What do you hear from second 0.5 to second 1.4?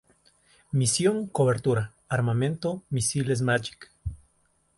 Misión: